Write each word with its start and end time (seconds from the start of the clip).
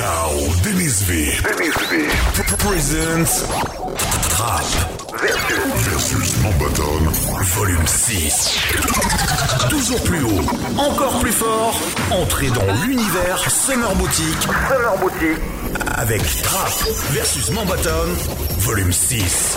Now, 0.00 0.32
Dennis 0.62 1.02
V. 1.02 1.12
Dennis 1.42 1.76
V. 1.90 2.08
Presents 2.56 3.44
Trap 4.30 4.64
versus 5.76 6.42
Mambaton, 6.42 7.04
volume 7.42 7.86
6. 7.86 8.58
Toujours 9.68 10.02
plus 10.04 10.24
haut, 10.24 10.40
encore 10.78 11.18
plus 11.20 11.32
fort, 11.32 11.78
entrez 12.12 12.48
dans 12.48 12.72
l'univers 12.86 13.50
Summer 13.50 13.94
Boutique. 13.96 14.42
Summer 14.70 14.96
Boutique. 15.00 15.42
Avec 15.96 16.22
Trap 16.44 16.72
versus 17.10 17.50
Mambaton, 17.50 18.08
volume 18.56 18.92
6. 18.92 19.56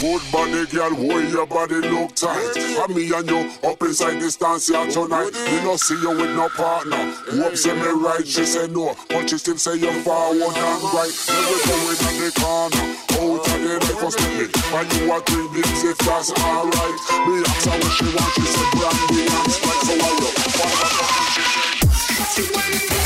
Good 0.00 0.22
body, 0.32 0.64
girl, 0.72 0.94
why 0.96 1.20
your 1.28 1.46
body 1.46 1.74
look 1.74 2.14
tight? 2.14 2.56
And 2.56 2.94
me 2.96 3.12
and 3.12 3.28
you 3.28 3.50
up 3.62 3.82
inside 3.82 4.18
this 4.18 4.36
dance 4.36 4.68
here 4.68 4.86
tonight. 4.90 5.32
Me 5.32 5.62
no 5.62 5.76
see 5.76 6.00
you 6.00 6.10
with 6.10 6.34
no 6.34 6.48
partner. 6.48 6.96
Hope 7.28 7.56
say 7.56 7.74
me 7.74 7.88
right, 8.00 8.26
she 8.26 8.46
say 8.46 8.66
no, 8.68 8.96
but 9.10 9.28
she 9.28 9.36
still 9.36 9.58
say 9.58 9.76
you 9.76 9.92
forward 10.00 10.56
and 10.56 10.82
right. 10.94 11.12
We 11.28 11.56
going 11.68 12.00
in 12.08 12.16
the 12.24 12.32
corner, 12.40 12.84
out 13.12 13.44
of 13.44 13.60
the 13.60 13.76
night 13.76 13.98
for 14.00 14.10
sleep. 14.10 14.50
And 14.72 14.92
you 14.96 15.12
are 15.12 15.20
three 15.20 15.48
bigs 15.52 15.84
if 15.84 15.98
that's 15.98 16.32
alright. 16.32 16.96
Me 17.28 17.44
ask 17.44 17.68
her 17.68 17.76
what 17.76 17.92
she 17.92 18.08
want, 18.16 18.32
she 18.34 18.44
said 18.48 18.70
brandy 18.80 19.28
and 19.28 19.52
sprite. 19.52 19.84
So 19.84 19.92
I 19.92 20.08
look, 20.16 20.34
what 22.56 22.64
she 22.88 22.99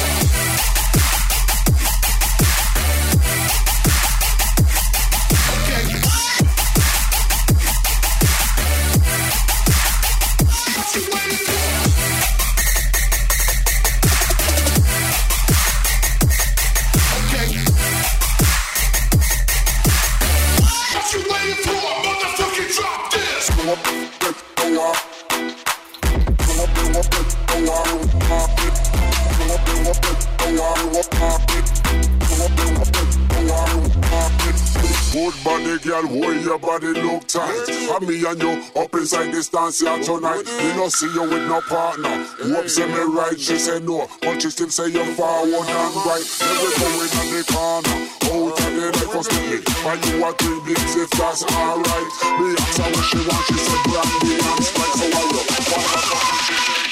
girl, 35.85 36.03
why 36.09 36.33
your 36.41 36.59
body 36.59 36.89
look 36.89 37.27
tight? 37.29 37.69
And 37.69 38.09
me 38.09 38.25
and 38.25 38.41
you 38.41 38.63
up 38.75 38.95
inside 38.95 39.33
this 39.33 39.49
dance 39.51 39.81
here 39.81 40.03
tonight. 40.03 40.45
Me 40.47 40.77
no 40.77 40.89
see 40.89 41.13
you 41.13 41.23
with 41.23 41.47
no 41.47 41.61
partner. 41.61 42.25
Hope 42.41 42.69
say 42.69 42.87
me 42.87 43.01
right, 43.13 43.39
she 43.39 43.59
say 43.59 43.81
no, 43.81 44.09
but 44.23 44.41
she 44.41 44.51
still 44.51 44.71
say 44.71 44.89
you 44.89 45.05
forward 45.15 45.69
and 45.69 45.97
right. 46.09 46.25
We 46.41 46.69
going 46.81 47.13
in 47.21 47.29
the 47.37 47.45
corner, 47.53 47.97
out 48.25 48.53
of 48.53 48.65
the 48.65 48.91
night 48.93 49.11
for 49.13 49.23
sleep. 49.23 49.63
And 49.85 50.07
you 50.07 50.25
are 50.25 50.33
three 50.33 50.61
bigs 50.65 50.97
if 50.97 51.11
that's 51.11 51.45
alright. 51.45 52.09
Me 52.41 52.57
ask 52.57 52.81
her 52.81 52.89
what 52.89 53.05
she 53.05 53.19
want, 53.29 53.45
she 53.47 53.59
say 53.61 53.81
brandy 53.85 54.35
and 54.41 54.65
sprite. 54.65 54.95
So 54.97 55.05
I 55.05 55.23
look, 55.33 55.47
what 55.51 55.61
the 55.61 56.01
fuck 56.01 56.84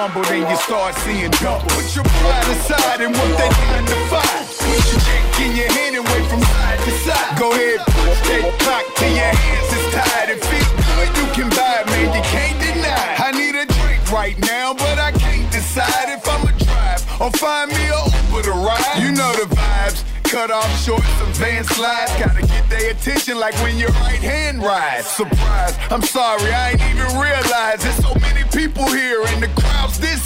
crumble, 0.00 0.22
then 0.30 0.48
you 0.48 0.56
start 0.56 0.94
seeing 1.04 1.30
double. 1.42 1.68
Put 1.76 1.94
your 1.94 2.04
pride 2.04 2.48
aside 2.56 3.00
and 3.04 3.12
what 3.12 3.30
they 3.36 3.50
nine 3.68 3.84
to 3.84 3.98
five. 4.08 4.46
Put 4.64 4.80
your 4.88 5.00
chick 5.04 5.24
in 5.44 5.56
your 5.56 5.70
hand 5.76 5.96
and 5.96 6.04
wait 6.08 6.24
from 6.30 6.40
side 6.40 6.80
to 6.86 6.92
side. 7.04 7.38
Go 7.38 7.52
ahead, 7.52 7.80
push 7.84 8.20
that 8.28 8.42
clock 8.60 8.84
till 8.96 9.12
your 9.12 9.32
hands 9.40 9.70
is 9.76 9.84
tired 9.92 10.30
and 10.32 10.40
feel 10.40 10.70
good. 10.88 11.08
You 11.20 11.26
can 11.36 11.48
buy, 11.52 11.80
it, 11.80 11.86
man, 11.92 12.08
you 12.16 12.22
can't 12.32 12.56
deny. 12.64 13.28
I 13.28 13.32
need 13.32 13.54
a 13.54 13.66
drink 13.66 14.00
right 14.10 14.38
now, 14.40 14.72
but 14.72 14.98
I 14.98 15.12
can't 15.12 15.50
decide 15.52 16.08
if 16.08 16.26
I'ma 16.26 16.52
drive 16.64 17.00
or 17.20 17.30
find 17.32 17.68
me 17.70 17.84
a 17.92 18.00
Uber 18.32 18.42
to 18.48 18.52
ride. 18.52 19.02
You 19.02 19.12
know 19.12 19.32
the 19.36 19.54
vibes. 19.54 20.04
Cut 20.30 20.52
off 20.52 20.70
short, 20.84 21.02
some 21.18 21.32
van 21.42 21.64
slides. 21.64 22.12
Gotta 22.16 22.46
get 22.46 22.70
their 22.70 22.92
attention 22.92 23.36
like 23.36 23.54
when 23.64 23.76
your 23.76 23.90
right 24.06 24.22
hand 24.22 24.62
rides. 24.62 25.08
Surprise, 25.08 25.76
I'm 25.90 26.02
sorry, 26.02 26.52
I 26.52 26.70
ain't 26.70 26.82
even 26.82 27.18
realize 27.18 27.82
there's 27.82 27.96
so 27.96 28.14
many 28.14 28.44
people 28.54 28.86
here 28.86 29.22
in 29.34 29.40
the 29.40 29.50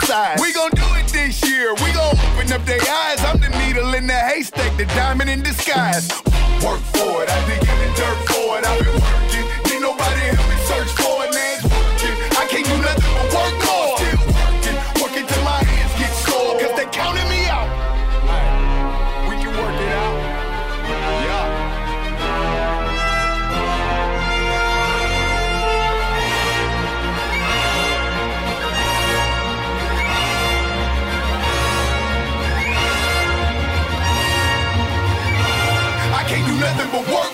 size. 0.05 0.39
We 0.41 0.53
gon' 0.53 0.71
do 0.71 0.85
it 1.01 1.09
this 1.09 1.43
year. 1.49 1.75
We 1.75 1.93
gon' 1.93 2.17
open 2.17 2.53
up 2.53 2.65
their 2.65 2.81
eyes. 2.81 3.21
I'm 3.25 3.41
the 3.41 3.51
needle 3.65 3.95
in 3.95 4.07
the 4.07 4.15
haystack, 4.15 4.77
the 4.77 4.87
diamond 4.87 5.31
in 5.31 5.43
disguise. 5.43 6.09
Work 6.63 6.81
for 6.93 7.23
it, 7.23 7.29
I've 7.31 7.47
been 7.49 7.61
giving 7.61 7.93
dirt 7.97 8.21
for 8.29 8.59
it. 8.59 8.65
I've 8.67 8.85
been 8.85 9.01
working. 9.01 9.45
Ain't 9.73 9.83
nobody 9.83 10.21
help 10.37 10.49
me 10.49 10.59
search 10.69 10.93
for 11.01 11.25
it, 11.25 11.33
man. 11.33 11.57
It's 11.57 11.65
working. 11.65 12.17
I 12.37 12.45
can't 12.49 12.67
do 12.67 12.77
nothing 12.81 13.13
but 13.17 13.35
work 13.35 13.64
can't 37.03 37.34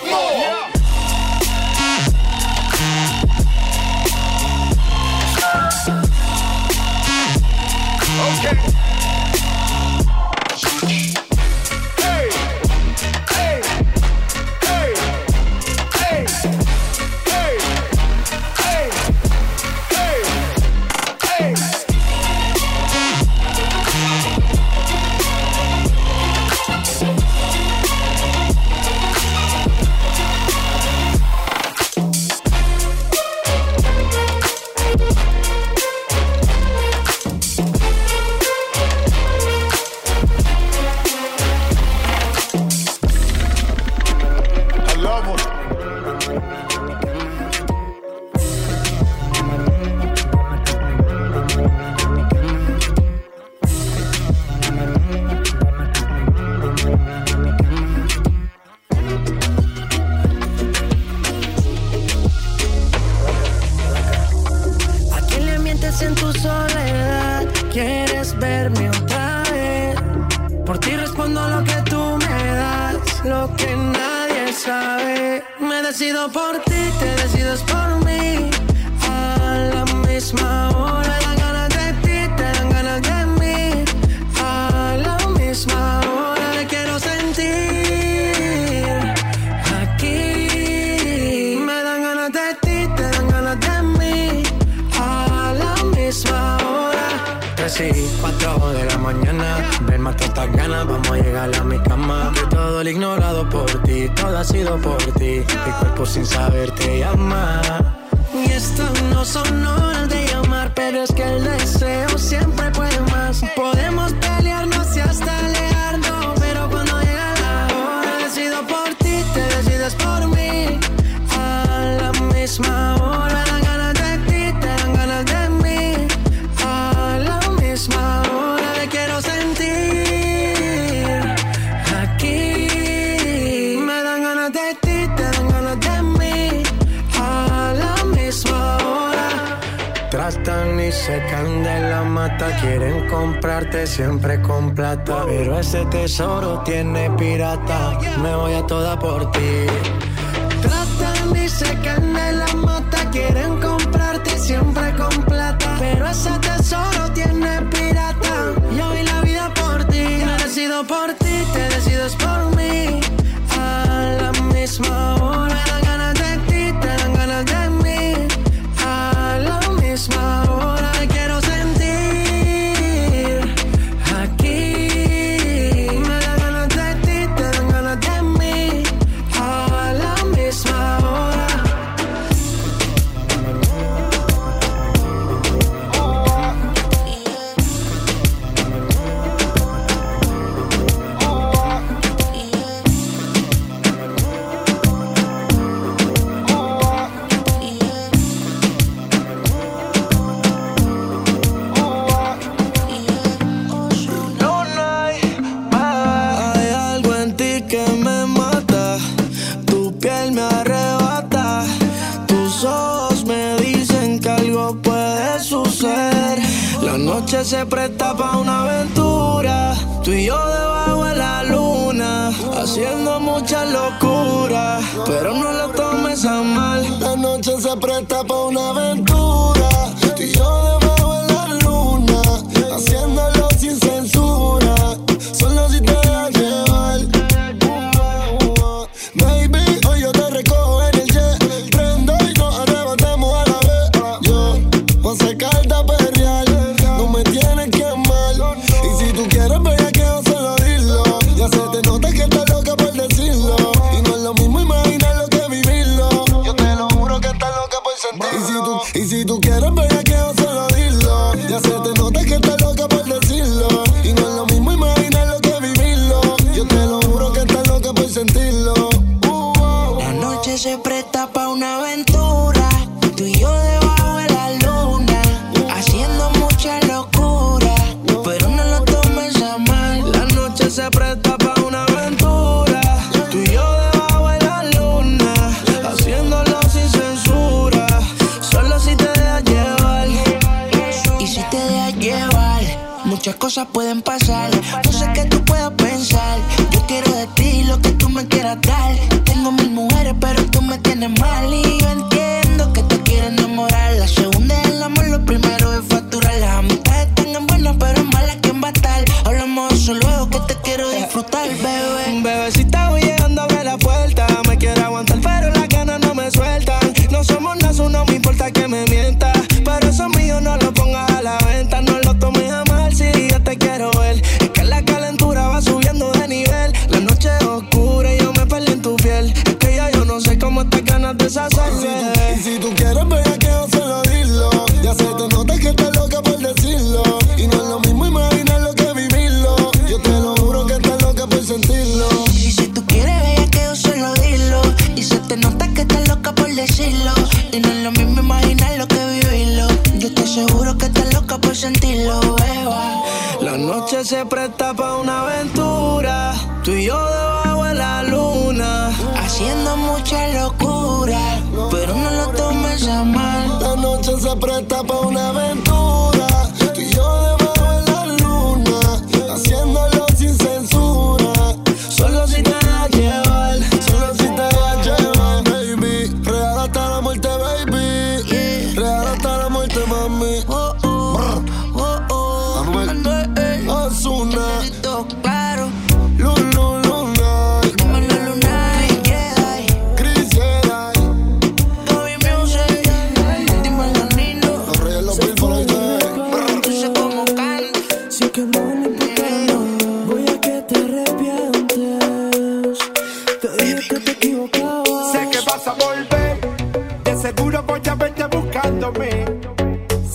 cosas 293.51 293.67
pueden 293.73 294.01
pasar. 294.01 294.49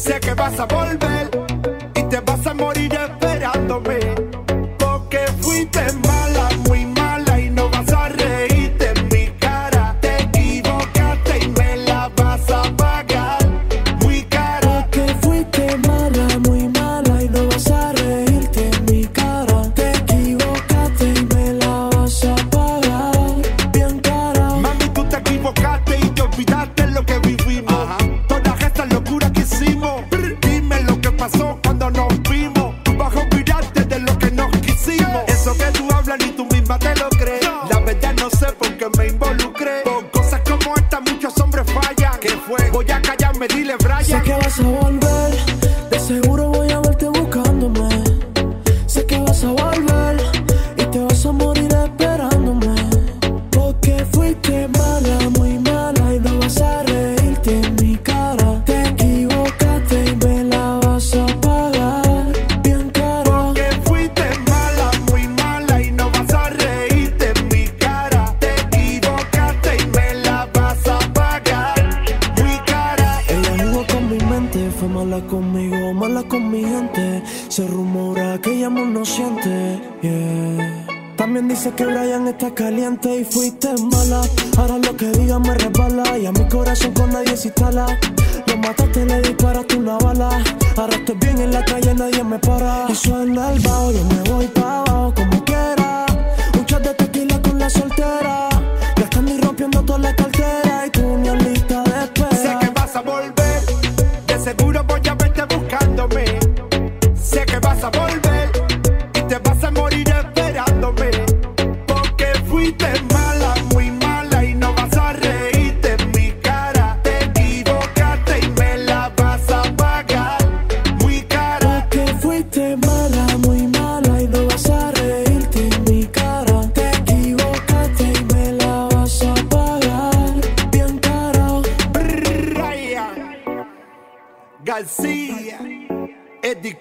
sé 0.06 0.20
que 0.20 0.34
vas 0.34 0.58
a 0.60 0.66
volver. 0.66 1.35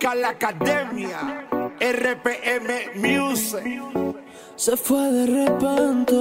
La 0.04 0.30
Academia, 0.30 1.48
RPM 1.80 2.96
Music. 2.96 3.64
Se 4.56 4.78
fue 4.78 5.12
de 5.12 5.26
repente, 5.48 6.16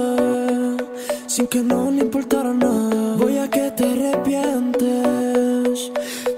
sin 1.27 1.45
que 1.47 1.59
no 1.61 1.91
le 1.91 2.01
importara 2.01 2.51
nada. 2.53 3.15
Voy 3.17 3.37
a 3.37 3.49
que 3.49 3.69
te 3.71 3.83
arrepientes, 3.83 4.81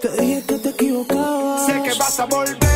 te 0.01 0.10
dije 0.22 0.44
que 0.46 0.56
te 0.58 0.70
equivocabas. 0.70 1.65
Sé 1.67 1.84
que 1.84 1.94
vas 1.98 2.20
a 2.20 2.25
volver. 2.25 2.66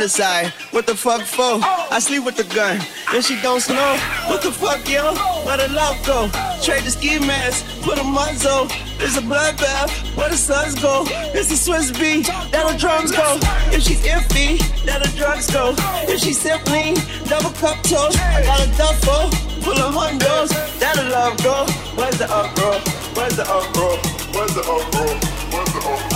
The 0.00 0.06
gun 0.06 0.06
aside. 0.06 0.46
What 0.70 0.86
the 0.86 0.94
fuck 0.94 1.22
for? 1.26 1.60
I 1.92 1.98
sleep 2.00 2.24
with 2.24 2.36
the 2.36 2.44
gun. 2.54 2.80
And 3.12 3.22
she 3.22 3.36
don't 3.42 3.60
snow. 3.60 3.98
What 4.28 4.40
the 4.40 4.50
fuck, 4.50 4.88
yo? 4.88 5.12
Where 5.44 5.58
the 5.58 5.68
love 5.74 5.98
go? 6.06 6.30
Trade 6.62 6.84
the 6.84 6.90
ski 6.90 7.18
mask. 7.18 7.66
Put 7.82 7.98
a 7.98 8.04
muzzle. 8.04 8.68
It's 8.98 9.18
a 9.18 9.20
bloodbath. 9.20 9.90
Where 10.16 10.30
the 10.30 10.38
suns 10.38 10.74
go? 10.80 11.04
It's 11.36 11.50
the 11.50 11.56
Swiss 11.56 11.90
beat. 11.90 12.28
That 12.52 12.64
the 12.72 12.78
drums 12.78 13.12
go. 13.12 13.36
If 13.76 13.82
she's 13.82 14.00
iffy, 14.06 14.56
that 14.86 15.02
the 15.02 15.12
drugs 15.18 15.50
go. 15.50 15.74
If 16.08 16.20
she's 16.20 16.40
simply 16.40 16.94
double 17.28 17.50
cup 17.60 17.82
toast, 17.82 18.18
I 18.18 18.42
got 18.42 18.64
a 18.64 18.70
duffel 18.78 19.28
full 19.60 19.78
of 19.84 19.92
hundos. 19.92 20.48
That 20.80 20.96
the 20.96 21.10
love 21.10 21.36
go. 21.44 21.66
Where's 21.94 22.16
the 22.16 22.24
up, 22.32 22.54
bro? 22.56 22.72
Where's 23.12 23.36
the 23.36 23.44
up, 23.44 23.72
bro? 23.74 23.98
Where's 24.32 24.54
the 24.54 24.62
up, 24.62 26.09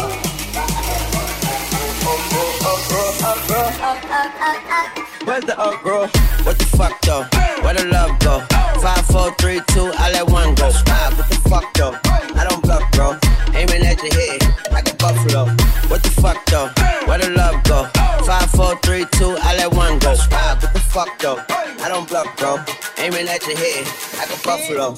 up? 3.51 5.05
Where's 5.25 5.45
the 5.45 5.59
up, 5.59 5.83
bro? 5.83 6.07
What 6.45 6.59
the 6.59 6.65
fuck 6.77 7.01
though? 7.03 7.27
Where 7.63 7.75
the 7.75 7.87
love 7.87 8.19
go? 8.21 8.41
Five, 8.81 9.07
four, 9.07 9.33
three, 9.37 9.61
two, 9.69 9.91
I 9.97 10.13
let 10.13 10.29
one 10.29 10.55
go. 10.55 10.71
Wow, 10.87 11.11
what 11.17 11.29
the 11.29 11.37
fuck 11.49 11.73
though? 11.75 11.99
I 12.39 12.47
don't 12.49 12.63
bluff, 12.63 12.83
bro. 12.93 13.19
Aiming 13.55 13.87
at 13.87 14.03
your 14.03 14.15
head 14.15 14.73
like 14.73 14.93
a 14.93 14.97
buffalo. 14.97 15.47
What 15.89 16.03
the 16.03 16.11
fuck 16.21 16.45
though? 16.47 16.71
Where 17.07 17.19
the 17.19 17.31
love 17.31 17.63
go? 17.65 17.89
Five, 18.25 18.51
four, 18.51 18.77
three, 18.81 19.07
two, 19.13 19.37
I 19.41 19.57
let 19.57 19.73
one 19.73 19.99
go. 19.99 20.15
Wow, 20.31 20.59
what 20.61 20.73
the 20.73 20.81
fuck 20.81 21.19
though? 21.19 21.43
I 21.49 21.89
don't 21.89 22.09
bluff, 22.09 22.29
bro. 22.37 22.59
Aiming 22.99 23.29
at 23.29 23.47
your 23.47 23.57
head 23.57 23.87
like 24.19 24.31
a 24.31 24.41
buffalo. 24.43 24.97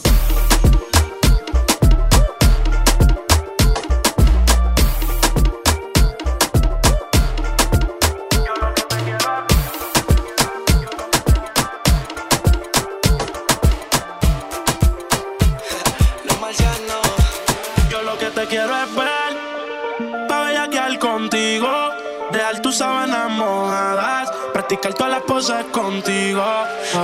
Tus 22.76 22.78
sábanas 22.78 23.30
mojadas, 23.30 24.30
practicar 24.52 24.92
todas 24.92 25.12
las 25.12 25.22
poses 25.22 25.64
contigo. 25.72 26.44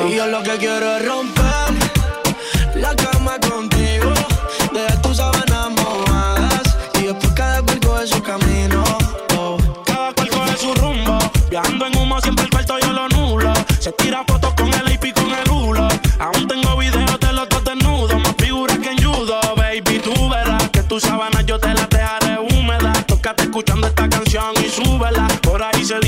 Y 0.06 0.16
yo 0.16 0.26
lo 0.26 0.42
que 0.42 0.58
quiero 0.58 0.96
es 0.96 1.06
romper 1.06 1.51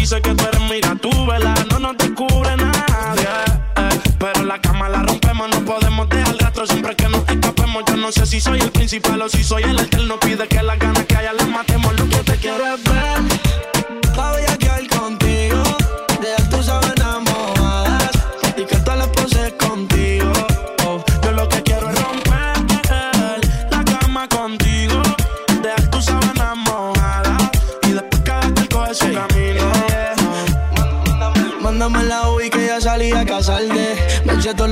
dice 0.04 0.20
que 0.20 0.34
tú 0.34 0.44
eres 0.44 0.60
mira, 0.70 0.94
tú 0.96 1.08
vela. 1.24 1.54
No 1.70 1.78
nos 1.78 1.96
descubre 1.96 2.54
nadie, 2.58 3.26
pero 4.18 4.44
la 4.44 4.60
cama 4.60 4.90
la 4.90 5.02
rompemos, 5.02 5.48
no 5.48 5.64
podemos 5.64 6.06
dejar 6.10 6.36
rastro 6.36 6.66
siempre 6.66 6.94
que 6.94 7.08
nos 7.08 7.26
escapemos. 7.26 7.84
Yo 7.88 7.96
no 7.96 8.12
sé 8.12 8.26
si 8.26 8.38
soy 8.38 8.60
el 8.60 8.70
principal 8.70 9.22
o 9.22 9.30
si 9.30 9.42
soy 9.42 9.62
el 9.62 9.78
alterno. 9.78 10.20
Pide 10.20 10.46
que 10.46 10.62
las 10.62 10.78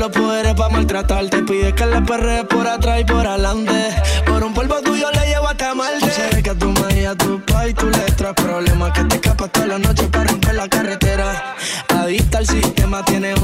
los 0.02 0.10
poderes 0.10 0.54
para 0.54 0.68
maltratarte. 0.68 1.42
Pide 1.42 1.72
que 1.74 1.86
la 1.86 2.02
perre 2.04 2.44
por 2.44 2.66
atrás 2.66 3.00
y 3.00 3.04
por 3.04 3.24
adelante. 3.24 3.90
Por 4.26 4.42
un 4.42 4.52
polvo 4.52 4.80
tuyo 4.82 5.08
le 5.12 5.26
llevo 5.28 5.48
hasta 5.48 5.74
Marte. 5.74 6.10
Sé 6.10 6.42
que 6.42 6.54
tu 6.56 6.70
madre 6.70 7.02
y 7.02 7.04
a 7.04 7.14
tu 7.14 7.40
pa' 7.40 7.68
y 7.68 7.74
tu 7.74 7.88
letra. 7.88 8.34
Problemas 8.34 8.90
que 8.92 9.04
te 9.04 9.14
escapas 9.16 9.52
toda 9.52 9.66
la 9.66 9.78
noche 9.78 10.08
para 10.08 10.24
romper 10.24 10.54
la 10.56 10.68
carretera. 10.68 11.54
Adicta 11.88 12.38
al 12.38 12.46
sistema, 12.46 13.04
tienes 13.04 13.40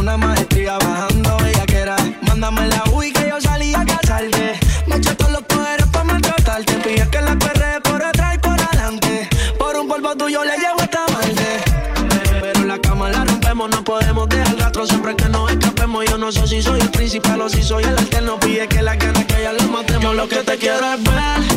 si 16.49 16.63
soy 16.63 16.81
el 16.81 16.91
principal 16.91 17.43
o 17.43 17.49
si 17.49 17.63
soy 17.63 17.85
el 17.85 17.97
alterno. 17.99 18.41
Pide 18.41 18.67
que 18.69 18.83
la 18.83 18.97
ganas 18.97 19.25
que 19.27 19.43
ya 19.43 19.53
lo 19.53 19.63
matemos. 19.69 20.03
Yo 20.03 20.15
lo 20.15 20.29
que 20.29 20.37
te 20.37 20.57
quiero 20.57 20.95
es 20.95 21.03
ver, 21.03 21.48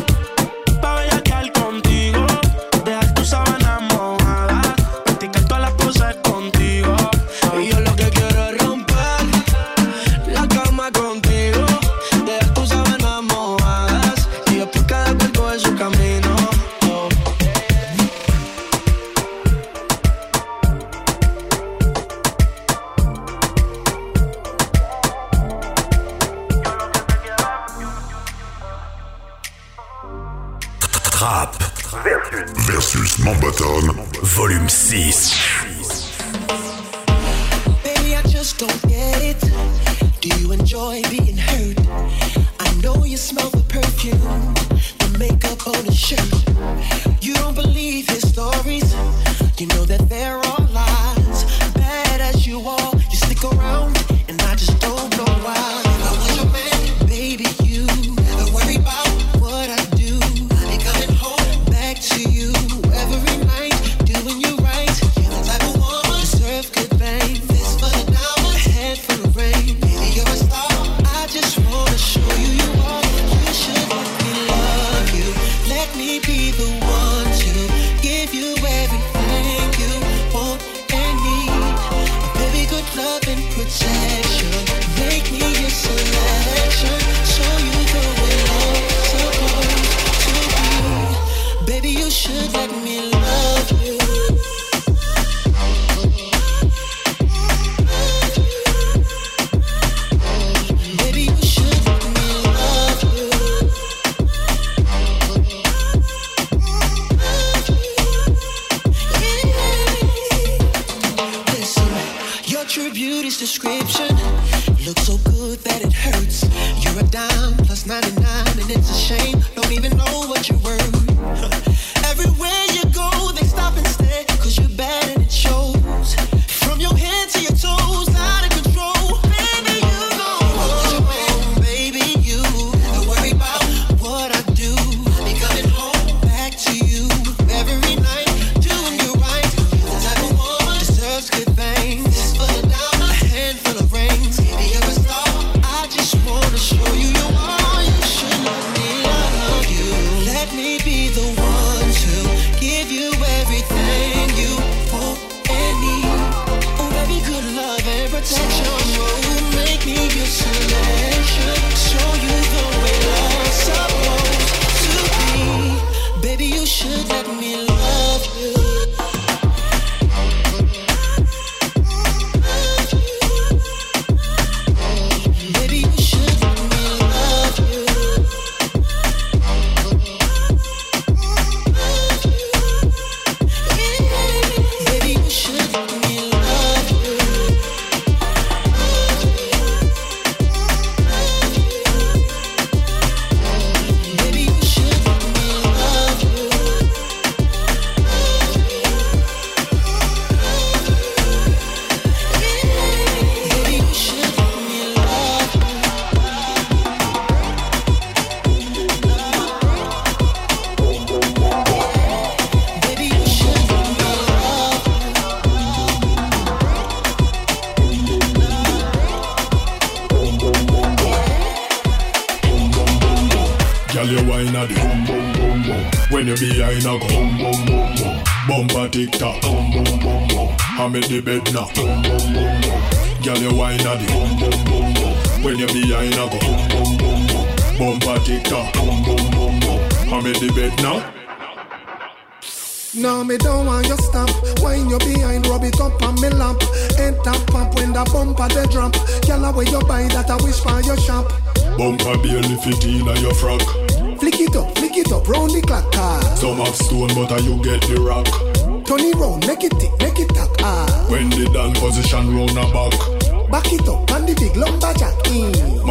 in 230.94 231.00
the 231.00 231.20
bed 231.20 231.41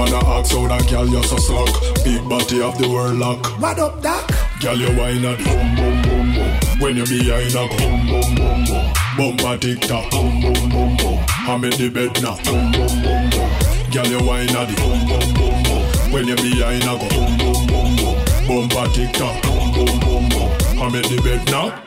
Man, 0.02 0.16
I 0.16 0.40
ask 0.40 0.52
how 0.52 0.66
that 0.66 0.90
girl 0.90 1.06
you 1.06 1.22
so 1.22 1.38
slug. 1.38 1.70
Big 2.04 2.28
body 2.28 2.60
of 2.60 2.76
the 2.80 2.90
world 2.90 3.20
lock. 3.20 3.46
What 3.62 3.78
up, 3.78 4.02
doc? 4.02 4.32
Girl, 4.60 4.76
you 4.76 4.98
wine 4.98 5.24
at 5.24 5.38
boom 5.38 5.76
boom 5.78 6.02
boom 6.02 6.28
boom. 6.34 6.80
When 6.82 6.98
you 6.98 7.06
behind 7.06 7.54
a 7.54 7.70
boom 7.70 8.10
boom 8.10 8.34
boom 8.34 8.66
boom. 8.66 8.88
Bumper 9.14 9.62
tick 9.62 9.82
tock 9.82 10.10
boom 10.10 10.42
boom 10.42 10.70
boom 10.74 10.98
boom. 10.98 11.20
I'm 11.46 11.64
in 11.66 11.78
the 11.78 11.90
bed 11.94 12.18
now 12.18 12.34
boom 12.42 12.72
boom 12.74 12.98
boom 12.98 13.30
boom. 13.30 13.52
Girl, 13.94 14.10
you 14.10 14.26
wine 14.26 14.50
at 14.50 14.74
boom 14.74 15.06
boom 15.06 15.28
boom 15.38 15.58
boom. 15.70 15.86
When 16.10 16.26
you 16.26 16.36
behind 16.36 16.82
a 16.82 16.98
go 16.98 17.06
boom 17.06 17.38
boom 17.38 17.62
boom 17.70 17.90
boom. 18.02 18.18
Bumper 18.50 18.90
tick 18.98 19.14
tock 19.14 19.38
boom 19.46 19.70
boom 19.70 20.00
boom 20.02 20.26
boom. 20.34 20.50
I'm 20.82 20.96
in 20.98 21.06
the 21.14 21.22
bed 21.22 21.46
now. 21.54 21.78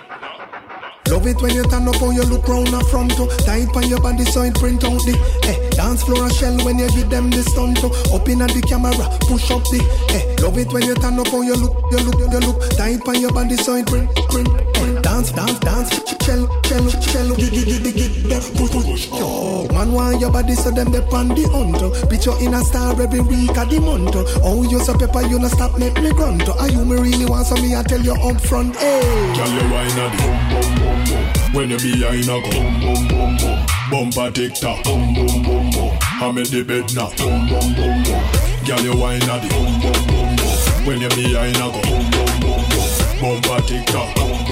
Love 1.08 1.26
it 1.26 1.40
when 1.42 1.54
you 1.54 1.64
turn 1.64 1.86
up 1.86 2.00
on 2.00 2.14
you 2.14 2.22
look 2.22 2.48
round 2.48 2.68
the 2.68 2.80
front 2.90 3.12
to 3.16 3.26
Tight 3.44 3.68
on 3.76 3.88
your 3.90 4.00
body 4.00 4.24
so 4.24 4.40
it 4.42 4.54
print 4.54 4.82
out 4.84 5.02
the 5.04 5.12
eh, 5.44 5.63
Dance 5.74 6.02
floor 6.04 6.30
shell 6.30 6.56
when 6.64 6.78
you 6.78 6.88
give 6.90 7.10
them 7.10 7.30
the 7.30 7.42
stunt 7.42 7.82
Up 7.84 8.28
in 8.28 8.42
at 8.42 8.50
the 8.50 8.62
camera, 8.62 8.94
push 9.26 9.50
up 9.50 9.62
the 9.70 9.82
eh, 10.14 10.22
Love 10.42 10.58
it 10.58 10.72
when 10.72 10.82
you 10.84 10.94
turn 10.94 11.18
up 11.18 11.32
on 11.34 11.44
you 11.46 11.56
look, 11.56 11.74
you 11.90 11.98
look, 11.98 12.18
you 12.18 12.40
look. 12.40 12.58
Tight 12.78 13.02
on 13.06 13.20
your 13.20 13.32
body 13.32 13.56
so 13.56 13.74
it 13.74 13.86
print, 13.86 14.08
print, 14.30 14.48
print 14.74 15.02
Dance, 15.02 15.32
dance, 15.32 15.58
dance, 15.60 15.90
shell, 16.22 16.46
shell, 16.64 16.86
shell. 17.02 17.28
Give, 17.36 17.50
give, 17.50 17.66
give, 17.66 17.94
give, 17.94 18.28
them 18.28 18.42
push, 18.54 18.70
push 18.70 19.08
Oh, 19.12 19.66
man 19.72 19.92
want 19.92 20.20
your 20.20 20.30
body 20.30 20.54
so 20.54 20.70
them 20.70 20.90
they 20.92 21.02
on 21.10 21.28
the 21.28 21.44
hunt 21.50 22.10
Picture 22.10 22.36
in 22.40 22.54
a 22.54 22.60
star 22.62 23.00
every 23.00 23.20
week 23.20 23.56
of 23.56 23.68
the 23.70 23.80
month. 23.80 24.14
Oh, 24.42 24.62
you 24.62 24.80
so 24.80 24.96
pepper, 24.96 25.22
you 25.22 25.38
no 25.38 25.48
stop 25.48 25.78
make 25.78 26.00
me 26.00 26.10
grunt. 26.12 26.48
Are 26.48 26.68
you 26.68 26.84
me 26.84 26.96
really 26.96 27.26
want 27.26 27.46
so 27.46 27.56
me? 27.56 27.74
I 27.74 27.82
tell 27.82 28.00
you 28.00 28.14
up 28.14 28.40
front, 28.40 28.76
hey. 28.76 29.34
Girl, 29.36 29.48
you 29.48 29.70
wine 29.72 29.98
at 29.98 30.10
the 30.12 30.22
boom 30.22 30.38
boom 30.50 30.74
boom 30.78 31.04
boom. 31.04 31.54
When 31.54 31.70
you 31.70 31.78
behind 31.78 32.24
a 32.24 32.40
go 32.40 32.50
boom 32.50 32.80
boom 32.80 33.08
boom 33.08 33.36
boom. 33.36 33.73
Bumper 33.90 34.30
tick 34.30 34.54
tock 34.54 34.82
boom 34.84 35.12
boom 35.14 35.42
boom 35.42 35.70
boom. 35.70 35.98
I'm 36.00 36.38
in 36.38 36.44
the 36.44 36.64
bed 36.66 36.94
now 36.94 37.10
boom 37.16 37.46
boom 37.48 37.74
boom 37.74 38.02
boom. 38.02 38.24
Girl, 38.64 38.80
you 38.80 38.96
wine 38.96 39.22
at 39.22 39.42
the 39.42 39.48
boom 39.52 39.80
boom 39.80 40.06
boom 40.08 40.36
boom. 40.36 40.86
When 40.86 41.00
you 41.00 41.08
behind 41.10 41.56
a 41.56 41.68
go 41.68 41.82
boom 41.82 42.10
boom 42.10 42.40
boom 42.40 42.64
boom. 42.70 43.42
Bumper 43.42 43.60
tick 43.66 43.84
tock, 43.86 44.14
boom 44.16 44.43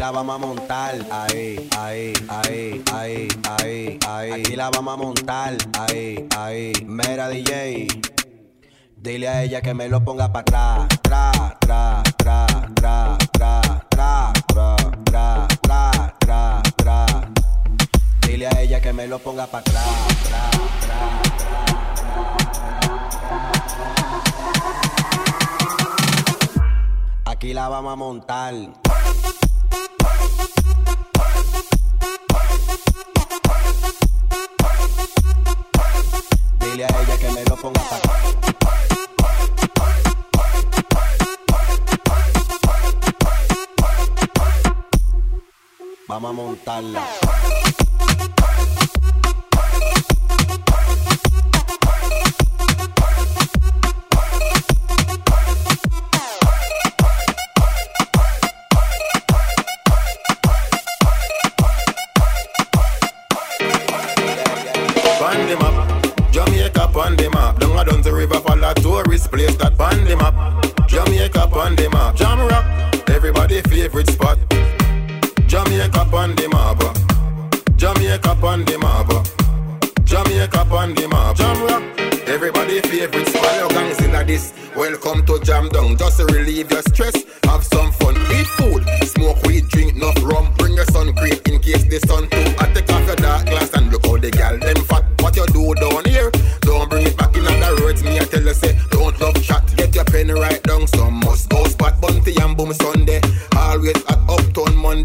la 0.00 0.10
vamos 0.10 0.34
a 0.34 0.38
montar, 0.38 0.94
ahí, 1.10 1.68
ahí, 1.76 2.14
ahí, 2.30 2.82
ahí, 2.90 3.28
ahí, 3.44 3.98
ahí, 4.08 4.30
aquí 4.32 4.56
la 4.56 4.70
vamos 4.70 4.94
a 4.94 4.96
montar, 4.96 5.58
ahí, 5.78 6.26
ahí, 6.38 6.72
mera 6.86 7.28
DJ. 7.28 7.86
Dile 8.96 9.28
a 9.28 9.42
ella 9.42 9.60
que 9.60 9.74
me 9.74 9.90
lo 9.90 10.02
ponga 10.02 10.32
para 10.32 10.40
atrás. 10.40 10.88
Tra, 11.02 11.32
tra, 11.60 12.02
tra, 12.16 12.46
tra, 12.74 13.18
tra, 13.30 13.68
tra, 13.90 14.32
tra, 14.48 14.78
tra, 15.04 15.48
tra, 15.60 16.08
tra, 16.18 16.62
tra. 16.76 17.06
Dile 18.26 18.46
a 18.46 18.58
ella 18.62 18.80
que 18.80 18.94
me 18.94 19.06
lo 19.06 19.18
ponga 19.18 19.46
para 19.48 19.60
atrás. 19.60 19.84
Aquí 27.26 27.52
la 27.52 27.68
vamos 27.68 27.92
a 27.92 27.96
montar. 27.96 28.54
Que 36.80 37.30
me 37.32 37.44
lo 37.44 37.56
ponga. 37.56 37.80
Vamos 46.08 46.30
a 46.30 46.32
montarla. 46.32 47.04
Tourist 68.90 69.30
place 69.30 69.54
that 69.56 69.78
on 69.78 70.04
the 70.04 70.16
map. 70.16 70.34
Jamaica 70.88 71.42
on 71.62 71.76
the 71.76 71.88
map. 71.90 72.16
Jam 72.16 72.40
rock, 72.50 72.64
everybody 73.08 73.60
favorite 73.62 74.10
spot. 74.10 74.38
Jamaica 75.46 76.02
on 76.20 76.34
the 76.34 76.46
map. 76.54 76.80
Jamaica 77.76 78.32
on 78.42 78.64
the 78.64 78.76
map. 78.84 79.10
Jamaica 80.04 80.62
on 80.78 80.94
the 80.94 81.06
map. 81.08 81.36
Jam 81.36 81.58
rock, 81.68 81.82
everybody 82.26 82.80
favorite 82.80 83.28
spot. 83.28 83.54
Your 83.60 83.68
gangs 83.68 84.00
in 84.04 84.12
this. 84.26 84.52
Welcome 84.74 85.24
to 85.26 85.38
Jam 85.44 85.68
Down. 85.68 85.96
Just 85.96 86.16
to 86.18 86.24
relieve 86.26 86.70
your 86.72 86.82
stress. 86.82 87.16
Have 87.44 87.64
some 87.64 87.92
fun. 87.92 88.16
Eat 88.36 88.48
food. 88.58 88.82
Smoke 89.14 89.40
weed. 89.46 89.68
Drink 89.68 89.94
enough 89.94 90.18
rum. 90.24 90.52
Bring 90.58 90.74
your 90.74 90.86
sun 90.86 91.14
cream 91.14 91.38
in 91.46 91.60
case 91.60 91.84
the 91.84 92.00
sun 92.08 92.26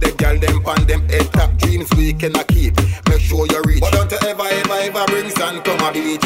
Monday. 0.06 0.18
Gal 0.18 0.40
them 0.40 0.64
pan 0.64 0.88
them 0.88 1.10
head 1.10 1.32
top 1.34 1.58
dreams 1.58 1.90
we 1.96 2.14
cannot 2.14 2.48
keep. 2.48 2.76
Make 3.10 3.22
sure 3.22 3.48
you 3.48 3.62
reach. 3.66 3.82
But 3.82 3.94
don't 3.94 4.12
you 4.12 4.18
ever 4.28 4.44
ever 4.44 4.74
ever 4.74 5.06
bring 5.08 5.30
sand 5.32 5.64
come 5.64 5.80
a 5.80 5.92
beach. 5.92 6.22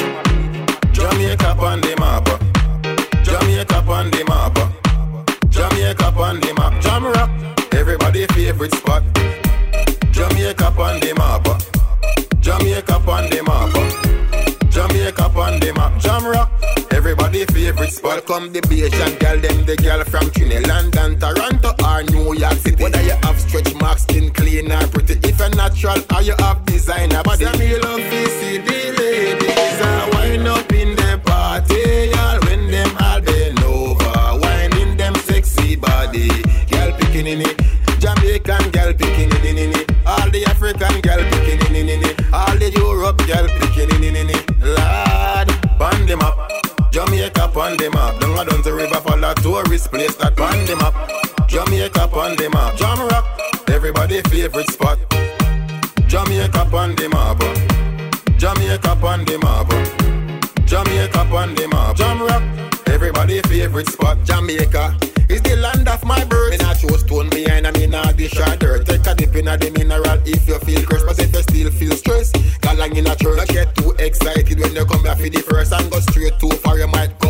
Jamaica 0.92 1.52
on 1.58 1.82
the 1.82 1.96
map. 1.98 2.26
Jamaica 3.24 3.78
on 3.88 4.12
the 4.12 4.24
map. 4.28 4.56
Jamaica 5.50 6.06
on 6.18 6.40
the 6.40 6.54
map. 6.56 6.82
Jam 6.82 7.06
rock, 7.06 7.30
everybody 7.74 8.26
favorite 8.28 8.74
spot. 8.76 9.04
Jamaica 10.12 10.68
on 10.68 11.00
the 11.00 11.14
map. 11.16 11.46
Jamaica 12.42 12.96
on 12.96 13.30
the 13.30 13.44
map. 13.44 14.72
Jamaica 14.72 15.24
on 15.24 15.60
the 15.60 15.74
map. 15.74 16.00
Jam 16.02 16.26
rock, 16.26 16.49
everybody 17.42 17.72
favorite 17.72 17.92
spot. 17.92 18.26
Come 18.26 18.52
the 18.52 18.62
Asian 18.72 19.18
girl, 19.20 19.40
them 19.40 19.66
the 19.66 19.76
girl 19.78 20.04
from 20.04 20.30
Trinidad 20.32 20.96
and 20.98 21.20
Toronto 21.20 21.74
or 21.84 22.04
New 22.04 22.34
York 22.34 22.54
City. 22.54 22.84
Whether 22.84 23.02
you 23.02 23.16
have 23.24 23.40
stretch 23.40 23.74
marks, 23.76 24.04
skin 24.04 24.32
clean 24.32 24.72
or 24.72 24.88
pretty. 24.88 25.20
If 25.28 25.40
you're 25.40 25.50
natural 25.50 26.00
or 26.16 26.22
you 26.22 26.36
have 26.40 26.66
designer, 26.66 27.22
but 27.24 27.40
them 27.40 27.62
you 27.62 27.80
love 27.80 28.00
to 28.00 28.79
On 47.60 47.76
the 47.76 47.90
map. 47.92 48.16
A 48.16 48.46
down 48.46 48.62
the 48.62 48.74
river 48.74 49.02
for 49.02 49.20
a 49.20 49.36
tourist 49.44 49.92
place 49.92 50.16
that 50.16 50.40
on 50.40 50.64
the 50.64 50.78
map. 50.78 50.96
Jamaica 51.50 52.08
on 52.08 52.38
the 52.38 52.50
map. 52.50 52.78
Jam 52.78 52.98
rock, 53.10 53.26
everybody 53.68 54.22
favorite 54.22 54.72
spot. 54.72 54.98
Jamaica 56.08 56.62
on 56.72 56.96
the 56.96 57.10
map. 57.10 57.38
Jamaica 58.38 58.92
on 59.06 59.26
the 59.26 59.38
map. 59.44 59.68
Jamaica 60.66 61.20
on 61.20 61.54
the 61.56 61.68
map. 61.68 61.98
Jam 61.98 62.22
rock, 62.22 62.42
everybody 62.88 63.42
favorite 63.42 63.90
spot. 63.90 64.18
Jamaica 64.24 64.98
is 65.28 65.42
the 65.42 65.58
land 65.58 65.88
of 65.90 66.04
my 66.06 66.24
birth. 66.26 66.52
Me 66.52 66.58
not 66.58 66.78
show 66.78 66.96
stone 66.96 67.30
behind 67.30 67.68
and 67.68 67.78
me 67.78 67.88
not 67.88 68.16
dish 68.16 68.40
or 68.40 68.56
dirt. 68.56 68.86
Take 68.86 69.06
a 69.06 69.14
dip 69.14 69.36
in 69.36 69.50
a 69.50 69.58
the 69.58 69.70
mineral 69.72 70.18
if 70.26 70.48
you 70.48 70.58
feel 70.60 70.82
cursed, 70.88 71.06
but 71.06 71.20
if 71.20 71.34
you 71.34 71.42
still 71.44 71.72
feel 71.72 71.96
stressed, 71.98 72.36
galang 72.62 72.96
in 72.98 73.06
a 73.06 73.16
church. 73.18 73.38
Don't 73.38 73.50
get 73.50 73.76
too 73.76 73.92
excited 74.00 74.60
when 74.60 74.74
you 74.74 74.86
come 74.86 75.04
here 75.04 75.16
for 75.16 75.30
the 75.30 75.42
first 75.44 75.74
and 75.74 75.92
go 75.92 76.00
straight 76.00 76.40
too 76.40 76.52
far. 76.64 76.80
You 76.80 76.88
might 76.88 77.18
go 77.20 77.29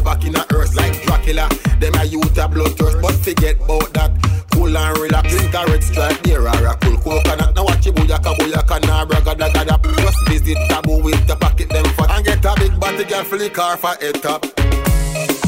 Dracula. 1.29 1.49
Them 1.79 1.93
a 1.95 2.05
youth 2.05 2.37
a 2.37 2.47
blood 2.47 2.77
thirst, 2.77 3.01
but 3.01 3.13
forget 3.13 3.55
about 3.55 3.93
that. 3.93 4.11
Cool 4.51 4.75
and 4.75 4.97
relax. 4.97 5.29
Drink 5.29 5.53
a 5.53 5.65
red 5.65 5.83
stripe 5.83 6.23
beer 6.23 6.41
or 6.41 6.65
a 6.65 6.75
cool 6.81 6.97
coconut. 6.97 7.55
Now 7.55 7.65
watch 7.65 7.85
you 7.85 7.93
booyaka 7.93 8.33
booyaka 8.35 8.87
nah 8.87 9.05
braga 9.05 9.35
da 9.35 9.49
da 9.49 9.63
da. 9.63 9.77
Just 9.77 10.27
visit 10.27 10.57
taboo 10.69 11.01
with 11.03 11.25
the 11.27 11.35
pocket 11.35 11.69
them 11.69 11.85
fat 11.95 12.11
and 12.11 12.25
get 12.25 12.45
a 12.45 12.53
big 12.57 12.79
body 12.79 13.03
girl 13.03 13.23
for 13.23 13.37
the 13.37 13.49
car 13.49 13.77
for 13.77 13.95
head 14.01 14.21
top. 14.21 14.41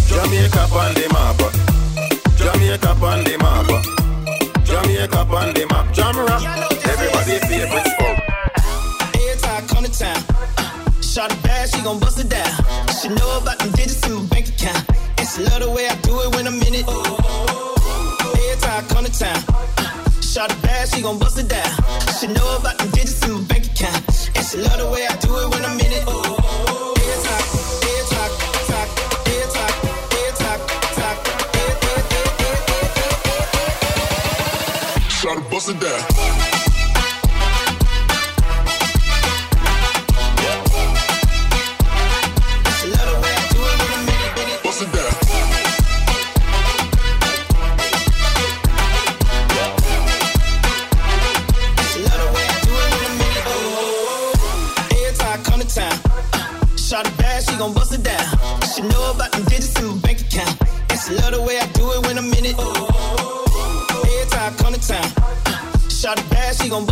Jamaica 0.07 0.63
on 0.71 0.93
the 0.93 1.07
map. 1.11 1.39
Jamaica 2.37 2.89
on 2.89 3.23
the 3.23 3.37
map. 3.41 3.67
Jamaica 4.65 5.19
on 5.19 5.53
the 5.53 5.65
map. 5.69 5.93
Jam 5.93 6.15
rock. 6.17 6.43
Everybody 6.85 7.39
favorite 7.47 7.87
spot. 7.87 8.17
Time 9.41 9.63
I 9.63 9.67
come 9.67 9.83
to 9.83 9.91
town, 9.91 10.21
shot 11.11 11.31
a 11.31 11.35
bad, 11.43 11.69
she 11.69 11.81
gon' 11.81 11.99
bust 11.99 12.19
it 12.19 12.29
down. 12.29 12.51
She 13.01 13.09
know 13.09 13.37
about 13.37 13.59
them 13.59 13.71
digits 13.71 14.05
in 14.07 14.13
my 14.13 14.23
bank 14.27 14.47
account. 14.47 14.87
And 15.17 15.27
she 15.27 15.43
love 15.43 15.59
the 15.59 15.69
way 15.69 15.85
I 15.87 15.95
do 16.07 16.15
it 16.21 16.33
when 16.35 16.47
I'm 16.47 16.55
in 16.63 16.73
it. 16.73 16.87
Every 16.87 18.55
time 18.63 18.79
I 18.79 18.87
come 18.87 19.03
to 19.03 19.11
town, 19.11 19.43
shot 20.23 20.51
a 20.51 20.55
bad, 20.63 20.87
she 20.87 21.01
gon' 21.01 21.19
bust 21.19 21.37
it 21.37 21.49
down. 21.49 21.71
She 22.17 22.27
know 22.27 22.55
about 22.55 22.77
them 22.77 22.89
digits 22.91 23.21
in 23.27 23.33
my 23.33 23.41
bank 23.43 23.65
account. 23.65 24.31
And 24.35 24.45
she 24.47 24.57
love 24.57 24.79
the 24.79 24.87
way 24.87 25.05
I 25.05 25.15
do 25.17 25.35
it 25.35 25.49
when 25.51 25.65
I'm 25.65 25.79
in 25.79 25.91
it. 25.91 26.07
Every 26.07 27.17
time, 27.27 27.45
every 27.91 28.03
time, 28.07 28.31
talk, 28.71 28.87
every 29.27 29.47
time, 29.51 29.75
every 30.15 30.31
time, 30.39 30.61
talk, 30.95 31.17
Shot 35.11 35.37
a 35.37 35.41
bust 35.51 35.69
it 35.69 35.79
down. 35.79 36.40
she 66.53 66.67
gon' 66.67 66.90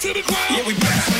to 0.00 0.12
the 0.12 0.22
ground. 0.22 0.50
Yeah, 0.50 0.66
we 0.66 0.74
back. 0.74 1.17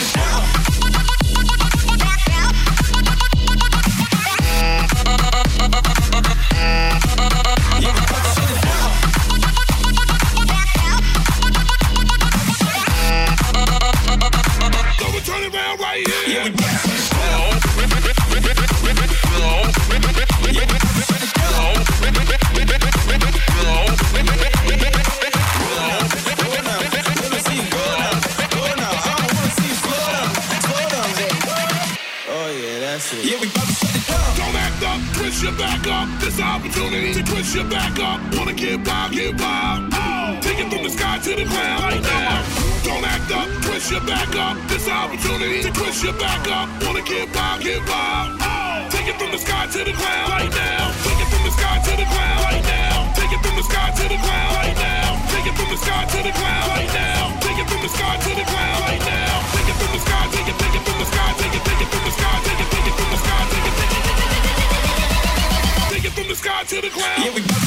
your 35.48 35.56
back 35.58 35.86
up. 35.86 36.08
This 36.20 36.40
opportunity 36.40 37.14
to 37.14 37.22
twist 37.22 37.54
your 37.54 37.64
back 37.64 37.98
up. 38.00 38.20
Wanna 38.36 38.52
get 38.52 38.84
wild, 38.86 39.12
get 39.12 39.40
wild. 39.40 39.92
Take 40.42 40.58
it 40.60 40.68
from 40.68 40.82
the 40.82 40.90
sky 40.90 41.18
to 41.24 41.32
the 41.36 41.44
ground 41.44 41.82
right 41.84 42.02
now. 42.02 42.44
Don't 42.84 43.04
act 43.04 43.30
up, 43.32 43.48
twist 43.64 43.90
your 43.90 44.04
back 44.04 44.28
up. 44.36 44.56
This 44.68 44.88
opportunity 44.88 45.62
to 45.62 45.70
twist 45.72 46.04
your 46.04 46.12
back 46.14 46.44
up. 46.52 46.68
Wanna 46.84 47.02
get 47.02 47.32
wild, 47.34 47.62
get 47.62 47.80
wild. 47.88 48.40
Take 48.92 49.08
it 49.08 49.16
from 49.16 49.30
the 49.32 49.38
sky 49.38 49.66
to 49.72 49.78
the 49.84 49.92
ground 49.92 50.28
right 50.36 50.52
now. 50.52 50.92
Take 51.04 51.20
it 51.24 51.28
from 51.32 51.42
the 51.44 51.52
sky 51.56 51.76
to 51.86 51.92
the 51.96 52.06
ground 52.12 52.40
right 52.44 52.64
now. 52.64 53.08
Take 53.16 53.32
it 53.32 53.40
from 53.40 53.56
the 53.56 53.64
sky 53.64 53.88
to 53.96 54.04
the 54.04 54.18
ground 54.20 54.52
right 54.60 54.76
now. 54.76 55.08
Take 55.32 55.46
it 55.48 55.56
from 55.56 55.68
the 55.72 55.80
sky 55.80 56.04
to 56.12 56.18
the 56.28 56.32
ground 56.36 56.66
right 56.76 56.92
now. 56.92 57.24
Take 57.40 57.58
it 57.62 57.66
from 57.72 57.80
the 57.80 57.90
sky 57.96 58.14
to 58.20 58.30
the 58.36 58.44
ground 58.52 58.80
right 58.84 59.00
now. 59.00 59.32
Take 59.56 59.68
it 59.72 59.76
from 59.80 59.90
the 59.96 60.00
sky, 60.04 60.24
take 60.28 60.48
it, 60.52 60.56
take 60.60 60.76
it 60.76 60.82
from 60.84 60.98
the 61.00 61.08
sky, 61.08 61.28
take 61.40 61.54
it, 61.56 61.62
take 61.64 61.80
it 61.80 61.88
from 61.88 62.04
the 62.04 62.12
sky, 62.12 62.36
take 62.44 62.60
it, 62.60 62.68
take 62.68 62.82
it. 62.84 62.87
the 66.28 66.34
sky 66.34 66.62
to 66.62 66.80
the 66.82 66.90
ground. 66.90 67.24
Yeah, 67.24 67.34
we 67.34 67.40
about 67.40 67.58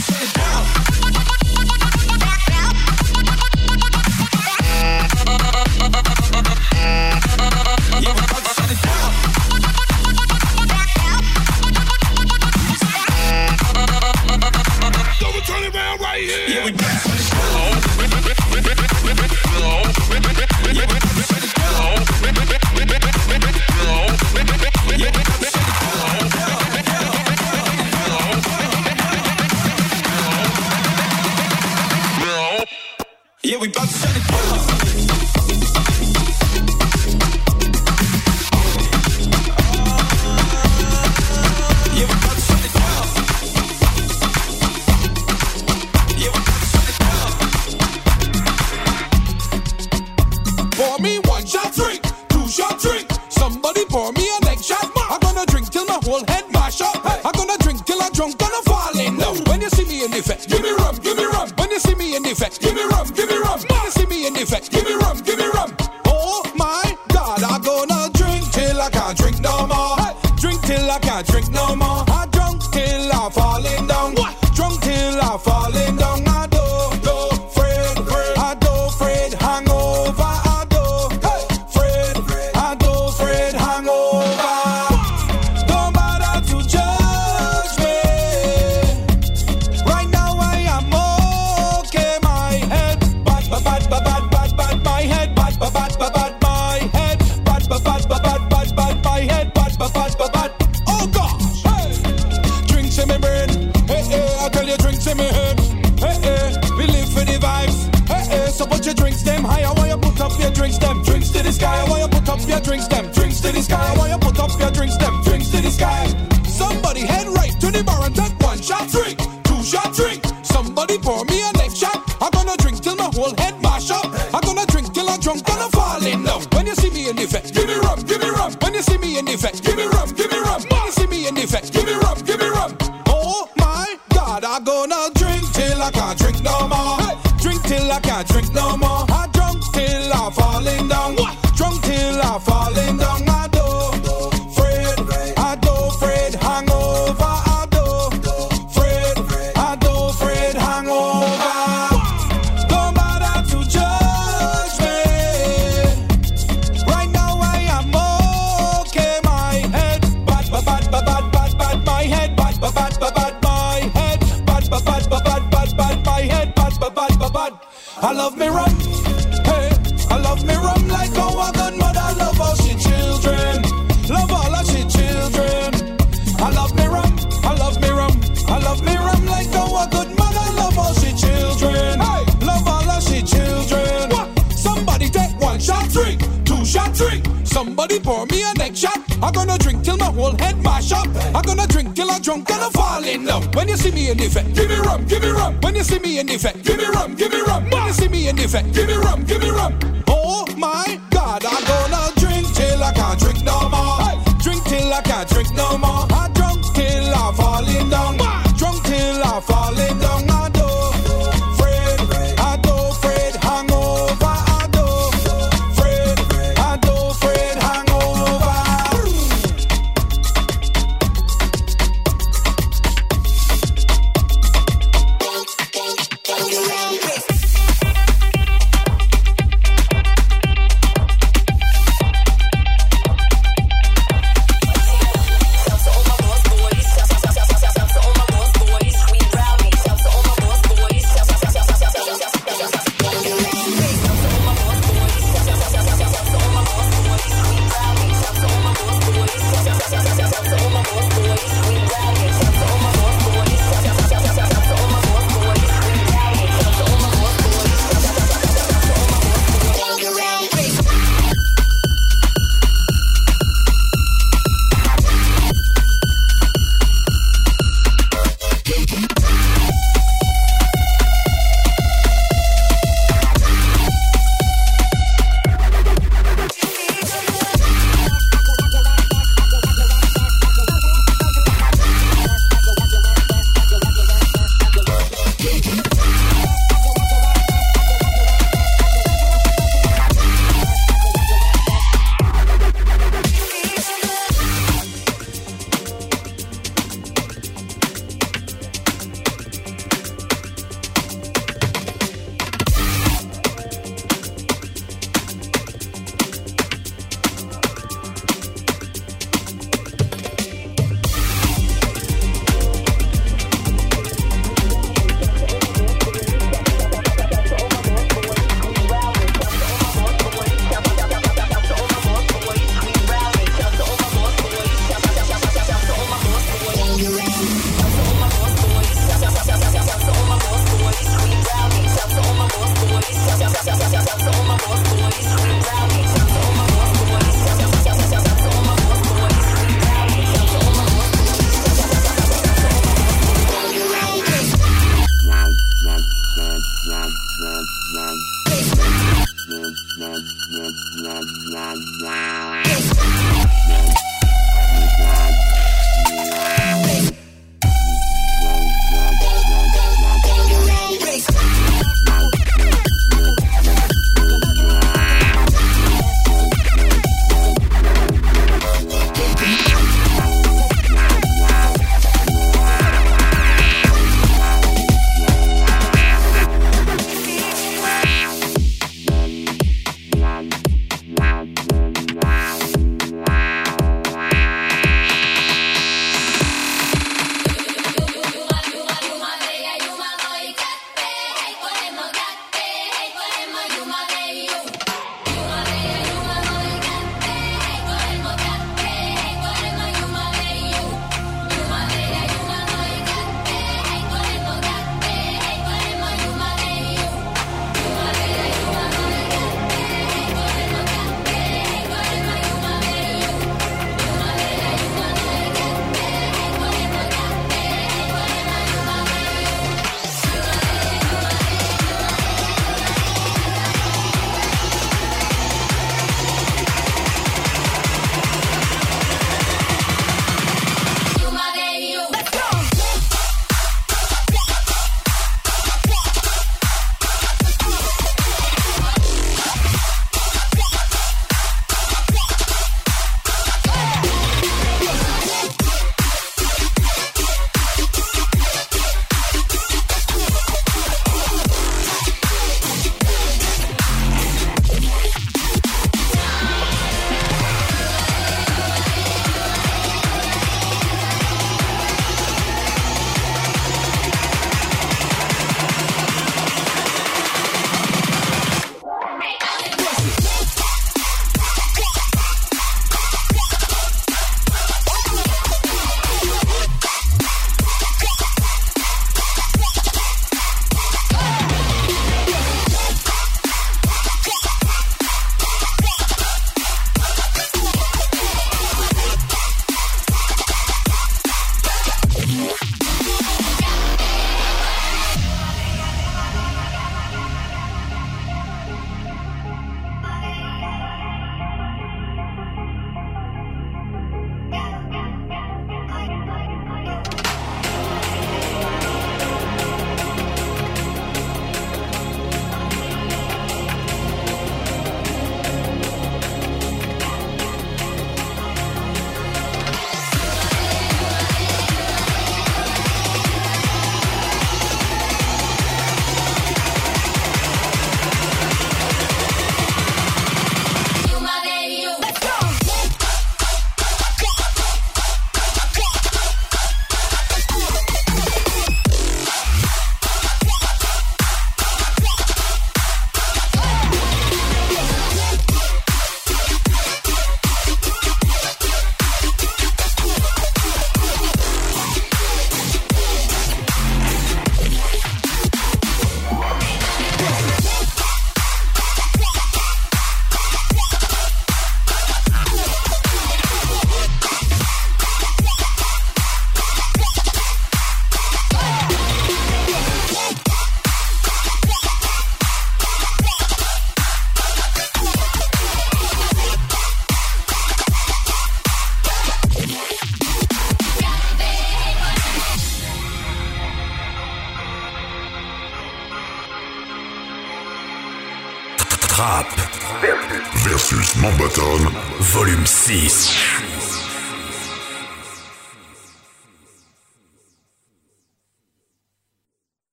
to 8.29 8.61
turn 8.61 8.71
it 8.71 8.81
down. 8.83 9.11
Yeah, 16.47 16.65
we 16.65 16.71
got 16.71 17.10